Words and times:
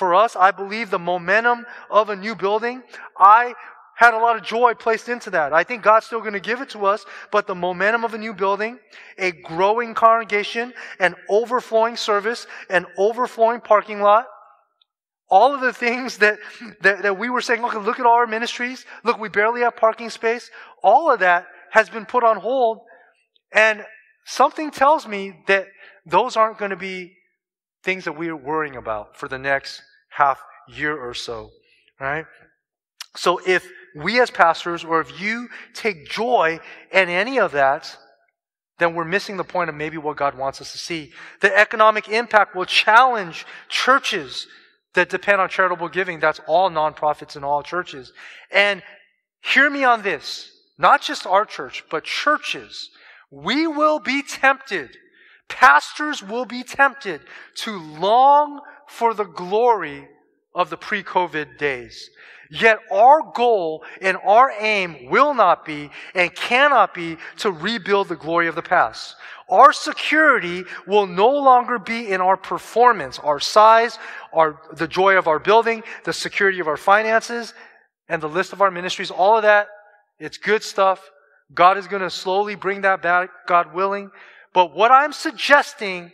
for 0.00 0.14
us, 0.14 0.34
I 0.34 0.50
believe 0.50 0.88
the 0.88 0.98
momentum 0.98 1.66
of 1.90 2.08
a 2.08 2.16
new 2.16 2.34
building, 2.34 2.82
I 3.18 3.52
had 3.94 4.14
a 4.14 4.16
lot 4.16 4.34
of 4.34 4.42
joy 4.42 4.72
placed 4.72 5.10
into 5.10 5.28
that. 5.28 5.52
I 5.52 5.62
think 5.62 5.82
God's 5.82 6.06
still 6.06 6.20
going 6.20 6.32
to 6.32 6.40
give 6.40 6.62
it 6.62 6.70
to 6.70 6.86
us, 6.86 7.04
but 7.30 7.46
the 7.46 7.54
momentum 7.54 8.02
of 8.02 8.14
a 8.14 8.18
new 8.18 8.32
building, 8.32 8.78
a 9.18 9.30
growing 9.30 9.92
congregation, 9.92 10.72
an 10.98 11.16
overflowing 11.28 11.96
service, 11.96 12.46
an 12.70 12.86
overflowing 12.96 13.60
parking 13.60 14.00
lot, 14.00 14.24
all 15.28 15.54
of 15.54 15.60
the 15.60 15.74
things 15.74 16.16
that, 16.16 16.38
that, 16.80 17.02
that 17.02 17.18
we 17.18 17.28
were 17.28 17.42
saying, 17.42 17.60
look, 17.60 17.74
look 17.74 18.00
at 18.00 18.06
all 18.06 18.16
our 18.16 18.26
ministries. 18.26 18.86
Look, 19.04 19.18
we 19.18 19.28
barely 19.28 19.60
have 19.60 19.76
parking 19.76 20.08
space. 20.08 20.50
All 20.82 21.12
of 21.12 21.20
that 21.20 21.44
has 21.72 21.90
been 21.90 22.06
put 22.06 22.24
on 22.24 22.38
hold. 22.38 22.78
And 23.52 23.84
something 24.24 24.70
tells 24.70 25.06
me 25.06 25.44
that 25.46 25.66
those 26.06 26.38
aren't 26.38 26.56
going 26.56 26.70
to 26.70 26.76
be 26.90 27.12
things 27.84 28.04
that 28.06 28.16
we 28.16 28.28
are 28.28 28.36
worrying 28.36 28.76
about 28.76 29.18
for 29.18 29.28
the 29.28 29.38
next 29.38 29.82
half 30.10 30.42
year 30.68 30.96
or 30.96 31.14
so, 31.14 31.50
right? 31.98 32.26
So 33.16 33.40
if 33.46 33.66
we 33.96 34.20
as 34.20 34.30
pastors 34.30 34.84
or 34.84 35.00
if 35.00 35.20
you 35.20 35.48
take 35.74 36.08
joy 36.08 36.60
in 36.92 37.08
any 37.08 37.38
of 37.38 37.52
that, 37.52 37.96
then 38.78 38.94
we're 38.94 39.04
missing 39.04 39.36
the 39.36 39.44
point 39.44 39.68
of 39.68 39.76
maybe 39.76 39.98
what 39.98 40.16
God 40.16 40.36
wants 40.38 40.60
us 40.60 40.72
to 40.72 40.78
see. 40.78 41.12
The 41.40 41.56
economic 41.56 42.08
impact 42.08 42.54
will 42.54 42.64
challenge 42.64 43.46
churches 43.68 44.46
that 44.94 45.10
depend 45.10 45.40
on 45.40 45.48
charitable 45.48 45.88
giving. 45.88 46.18
That's 46.18 46.40
all 46.46 46.70
nonprofits 46.70 47.36
and 47.36 47.44
all 47.44 47.62
churches. 47.62 48.12
And 48.50 48.82
hear 49.42 49.68
me 49.68 49.84
on 49.84 50.02
this. 50.02 50.50
Not 50.78 51.02
just 51.02 51.26
our 51.26 51.44
church, 51.44 51.84
but 51.90 52.04
churches. 52.04 52.88
We 53.30 53.66
will 53.66 53.98
be 53.98 54.22
tempted 54.22 54.96
Pastors 55.50 56.22
will 56.22 56.46
be 56.46 56.62
tempted 56.62 57.20
to 57.56 57.76
long 57.76 58.60
for 58.90 59.14
the 59.14 59.24
glory 59.24 60.08
of 60.54 60.68
the 60.70 60.76
pre 60.76 61.02
COVID 61.02 61.58
days. 61.58 62.10
Yet 62.50 62.80
our 62.90 63.22
goal 63.32 63.84
and 64.02 64.16
our 64.24 64.52
aim 64.58 65.08
will 65.08 65.34
not 65.34 65.64
be 65.64 65.90
and 66.16 66.34
cannot 66.34 66.92
be 66.92 67.16
to 67.38 67.52
rebuild 67.52 68.08
the 68.08 68.16
glory 68.16 68.48
of 68.48 68.56
the 68.56 68.62
past. 68.62 69.14
Our 69.48 69.72
security 69.72 70.64
will 70.86 71.06
no 71.06 71.28
longer 71.28 71.78
be 71.78 72.10
in 72.10 72.20
our 72.20 72.36
performance, 72.36 73.20
our 73.20 73.38
size, 73.38 73.98
our, 74.32 74.60
the 74.72 74.88
joy 74.88 75.16
of 75.16 75.28
our 75.28 75.38
building, 75.38 75.84
the 76.04 76.12
security 76.12 76.58
of 76.58 76.66
our 76.66 76.76
finances, 76.76 77.54
and 78.08 78.20
the 78.20 78.28
list 78.28 78.52
of 78.52 78.60
our 78.60 78.70
ministries. 78.70 79.12
All 79.12 79.36
of 79.36 79.44
that, 79.44 79.68
it's 80.18 80.36
good 80.36 80.64
stuff. 80.64 81.08
God 81.54 81.78
is 81.78 81.86
going 81.86 82.02
to 82.02 82.10
slowly 82.10 82.56
bring 82.56 82.80
that 82.80 83.00
back, 83.00 83.30
God 83.46 83.72
willing. 83.72 84.10
But 84.52 84.74
what 84.74 84.90
I'm 84.90 85.12
suggesting 85.12 86.10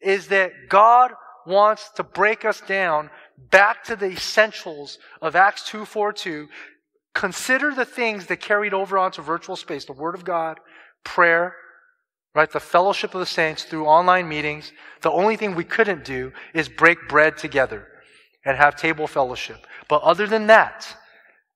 is 0.00 0.28
that 0.28 0.52
God 0.68 1.12
wants 1.46 1.90
to 1.90 2.02
break 2.02 2.44
us 2.44 2.60
down 2.60 3.10
back 3.50 3.84
to 3.84 3.96
the 3.96 4.10
essentials 4.10 4.98
of 5.20 5.36
Acts 5.36 5.68
2:42. 5.68 6.48
Consider 7.14 7.74
the 7.74 7.84
things 7.84 8.26
that 8.26 8.40
carried 8.40 8.74
over 8.74 8.98
onto 8.98 9.22
virtual 9.22 9.56
space, 9.56 9.84
the 9.84 9.92
word 9.92 10.14
of 10.14 10.24
God, 10.24 10.60
prayer, 11.04 11.56
right? 12.34 12.50
The 12.50 12.60
fellowship 12.60 13.14
of 13.14 13.20
the 13.20 13.26
saints 13.26 13.64
through 13.64 13.86
online 13.86 14.28
meetings. 14.28 14.72
The 15.00 15.10
only 15.10 15.36
thing 15.36 15.54
we 15.54 15.64
couldn't 15.64 16.04
do 16.04 16.32
is 16.52 16.68
break 16.68 17.08
bread 17.08 17.38
together 17.38 17.88
and 18.44 18.56
have 18.56 18.76
table 18.76 19.06
fellowship. 19.06 19.66
But 19.88 20.02
other 20.02 20.26
than 20.26 20.46
that, 20.48 20.94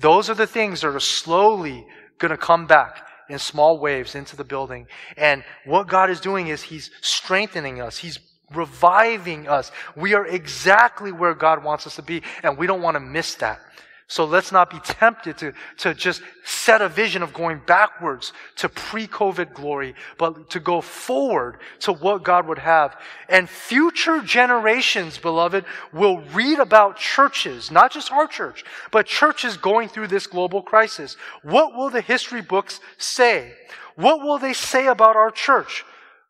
those 0.00 0.28
are 0.28 0.34
the 0.34 0.46
things 0.46 0.80
that 0.80 0.88
are 0.88 1.00
slowly 1.00 1.86
going 2.18 2.30
to 2.30 2.36
come 2.36 2.66
back 2.66 3.06
in 3.28 3.38
small 3.38 3.78
waves 3.78 4.14
into 4.14 4.36
the 4.36 4.44
building. 4.44 4.86
And 5.16 5.44
what 5.64 5.86
God 5.86 6.10
is 6.10 6.20
doing 6.20 6.48
is 6.48 6.62
He's 6.62 6.90
strengthening 7.00 7.80
us. 7.80 7.98
He's 7.98 8.18
reviving 8.54 9.48
us. 9.48 9.72
We 9.96 10.14
are 10.14 10.26
exactly 10.26 11.12
where 11.12 11.34
God 11.34 11.64
wants 11.64 11.86
us 11.86 11.96
to 11.96 12.02
be, 12.02 12.22
and 12.42 12.56
we 12.58 12.66
don't 12.66 12.82
want 12.82 12.94
to 12.94 13.00
miss 13.00 13.34
that. 13.36 13.60
So 14.06 14.26
let's 14.26 14.52
not 14.52 14.68
be 14.68 14.78
tempted 14.80 15.38
to, 15.38 15.54
to 15.78 15.94
just 15.94 16.22
set 16.44 16.82
a 16.82 16.90
vision 16.90 17.22
of 17.22 17.32
going 17.32 17.62
backwards 17.66 18.34
to 18.56 18.68
pre-COVID 18.68 19.54
glory, 19.54 19.94
but 20.18 20.50
to 20.50 20.60
go 20.60 20.82
forward 20.82 21.56
to 21.80 21.94
what 21.94 22.22
God 22.22 22.46
would 22.46 22.58
have. 22.58 23.00
And 23.30 23.48
future 23.48 24.20
generations, 24.20 25.16
beloved, 25.16 25.64
will 25.92 26.20
read 26.34 26.58
about 26.58 26.98
churches, 26.98 27.70
not 27.70 27.92
just 27.92 28.12
our 28.12 28.26
church, 28.26 28.62
but 28.90 29.06
churches 29.06 29.56
going 29.56 29.88
through 29.88 30.08
this 30.08 30.26
global 30.26 30.60
crisis. 30.60 31.16
What 31.42 31.74
will 31.74 31.88
the 31.88 32.02
history 32.02 32.42
books 32.42 32.80
say? 32.98 33.54
What 33.96 34.20
will 34.20 34.38
they 34.38 34.52
say 34.52 34.86
about 34.86 35.16
our 35.16 35.30
church? 35.30 35.82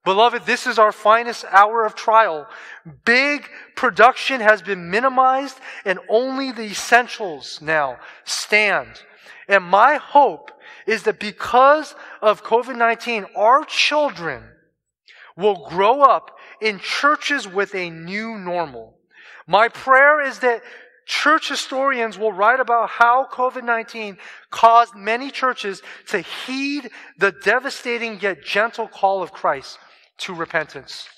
Beloved, 0.04 0.44
this 0.44 0.66
is 0.66 0.78
our 0.78 0.92
finest 0.92 1.46
hour 1.50 1.86
of 1.86 1.94
trial. 1.94 2.46
Big 3.06 3.48
production 3.74 4.42
has 4.42 4.60
been 4.60 4.90
minimized 4.90 5.58
and 5.86 5.98
only 6.10 6.52
the 6.52 6.64
essentials 6.64 7.60
now 7.62 7.98
stand. 8.24 9.00
And 9.48 9.64
my 9.64 9.96
hope 9.96 10.50
is 10.86 11.04
that 11.04 11.18
because 11.18 11.94
of 12.20 12.44
COVID-19, 12.44 13.28
our 13.34 13.64
children 13.64 14.44
will 15.38 15.66
grow 15.68 16.02
up 16.02 16.36
in 16.60 16.78
churches 16.80 17.48
with 17.48 17.74
a 17.74 17.88
new 17.88 18.36
normal. 18.38 18.98
My 19.46 19.68
prayer 19.68 20.20
is 20.20 20.40
that 20.40 20.62
church 21.06 21.48
historians 21.48 22.18
will 22.18 22.32
write 22.32 22.60
about 22.60 22.90
how 22.90 23.26
COVID-19 23.32 24.18
caused 24.50 24.94
many 24.94 25.30
churches 25.30 25.82
to 26.08 26.20
heed 26.20 26.90
the 27.18 27.32
devastating 27.32 28.20
yet 28.20 28.44
gentle 28.44 28.86
call 28.86 29.22
of 29.22 29.32
Christ 29.32 29.78
to 30.18 30.34
repentance. 30.34 31.08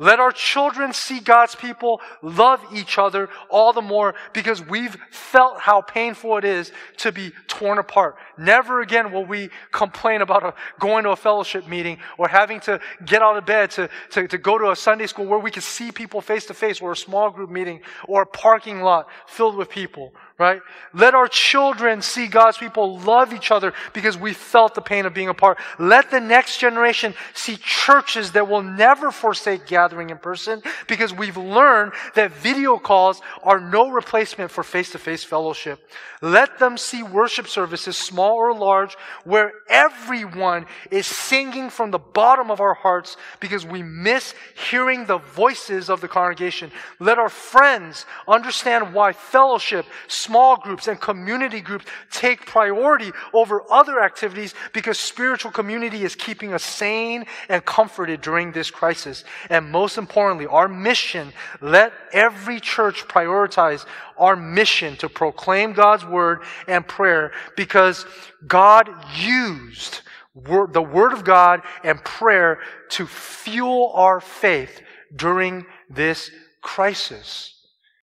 Let 0.00 0.20
our 0.20 0.30
children 0.30 0.92
see 0.92 1.18
God's 1.18 1.56
people 1.56 2.00
love 2.22 2.64
each 2.72 2.98
other 2.98 3.28
all 3.50 3.72
the 3.72 3.82
more 3.82 4.14
because 4.32 4.64
we've 4.64 4.96
felt 5.10 5.58
how 5.58 5.80
painful 5.80 6.38
it 6.38 6.44
is 6.44 6.70
to 6.98 7.10
be 7.10 7.32
torn 7.48 7.78
apart. 7.78 8.14
Never 8.38 8.80
again 8.80 9.10
will 9.10 9.26
we 9.26 9.50
complain 9.72 10.22
about 10.22 10.44
a, 10.44 10.54
going 10.78 11.02
to 11.02 11.10
a 11.10 11.16
fellowship 11.16 11.66
meeting 11.66 11.98
or 12.16 12.28
having 12.28 12.60
to 12.60 12.78
get 13.04 13.22
out 13.22 13.36
of 13.36 13.44
bed 13.44 13.72
to, 13.72 13.90
to, 14.10 14.28
to 14.28 14.38
go 14.38 14.56
to 14.56 14.70
a 14.70 14.76
Sunday 14.76 15.08
school 15.08 15.26
where 15.26 15.40
we 15.40 15.50
can 15.50 15.62
see 15.62 15.90
people 15.90 16.20
face 16.20 16.46
to 16.46 16.54
face 16.54 16.80
or 16.80 16.92
a 16.92 16.96
small 16.96 17.30
group 17.30 17.50
meeting 17.50 17.80
or 18.06 18.22
a 18.22 18.26
parking 18.26 18.82
lot 18.82 19.08
filled 19.26 19.56
with 19.56 19.68
people 19.68 20.12
right? 20.38 20.62
Let 20.94 21.14
our 21.14 21.26
children 21.26 22.00
see 22.00 22.28
God's 22.28 22.58
people 22.58 23.00
love 23.00 23.32
each 23.32 23.50
other 23.50 23.72
because 23.92 24.16
we 24.16 24.32
felt 24.32 24.74
the 24.76 24.80
pain 24.80 25.04
of 25.04 25.12
being 25.12 25.28
apart. 25.28 25.58
Let 25.80 26.12
the 26.12 26.20
next 26.20 26.58
generation 26.58 27.14
see 27.34 27.56
churches 27.56 28.32
that 28.32 28.48
will 28.48 28.62
never 28.62 29.10
forsake 29.10 29.66
gathering 29.66 30.10
in 30.10 30.18
person 30.18 30.62
because 30.86 31.12
we've 31.12 31.36
learned 31.36 31.92
that 32.14 32.32
video 32.32 32.78
calls 32.78 33.20
are 33.42 33.58
no 33.58 33.90
replacement 33.90 34.52
for 34.52 34.62
face 34.62 34.92
to 34.92 34.98
face 34.98 35.24
fellowship. 35.24 35.80
Let 36.22 36.58
them 36.58 36.76
see 36.76 37.02
worship 37.02 37.48
services, 37.48 37.96
small 37.96 38.36
or 38.36 38.54
large, 38.54 38.96
where 39.24 39.52
everyone 39.68 40.66
is 40.90 41.06
singing 41.06 41.70
from 41.70 41.90
the 41.90 41.98
bottom 41.98 42.50
of 42.50 42.60
our 42.60 42.74
hearts 42.74 43.16
because 43.40 43.64
we 43.64 43.82
miss 43.82 44.34
hearing 44.70 45.06
the 45.06 45.18
voices 45.18 45.88
of 45.88 46.00
the 46.00 46.08
congregation. 46.08 46.70
Let 46.98 47.18
our 47.18 47.28
friends 47.28 48.04
understand 48.26 48.94
why 48.94 49.12
fellowship, 49.12 49.86
small 50.28 50.58
groups 50.58 50.88
and 50.88 51.00
community 51.00 51.62
groups 51.62 51.86
take 52.10 52.44
priority 52.44 53.12
over 53.32 53.62
other 53.70 54.02
activities 54.02 54.54
because 54.74 54.98
spiritual 54.98 55.50
community 55.50 56.04
is 56.04 56.14
keeping 56.14 56.52
us 56.52 56.62
sane 56.62 57.24
and 57.48 57.64
comforted 57.64 58.20
during 58.20 58.52
this 58.52 58.70
crisis. 58.70 59.24
And 59.48 59.72
most 59.72 59.96
importantly, 59.96 60.46
our 60.46 60.68
mission, 60.68 61.32
let 61.62 61.94
every 62.12 62.60
church 62.60 63.08
prioritize 63.08 63.86
our 64.18 64.36
mission 64.36 64.96
to 64.96 65.08
proclaim 65.08 65.72
God's 65.72 66.04
word 66.04 66.42
and 66.66 66.86
prayer 66.86 67.32
because 67.56 68.04
God 68.46 68.90
used 69.16 70.02
the 70.34 70.82
word 70.82 71.14
of 71.14 71.24
God 71.24 71.62
and 71.82 72.04
prayer 72.04 72.60
to 72.90 73.06
fuel 73.06 73.92
our 73.94 74.20
faith 74.20 74.82
during 75.16 75.64
this 75.88 76.30
crisis. 76.60 77.57